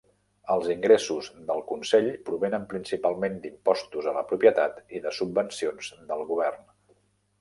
[0.51, 6.67] Els ingressos del consell provenen principalment d'impostos a la propietat i de subvencions del govern.